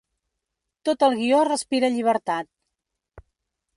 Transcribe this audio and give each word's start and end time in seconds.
Tot 0.89 1.05
el 1.07 1.13
guió 1.19 1.43
respira 1.49 1.93
llibertat. 1.99 2.51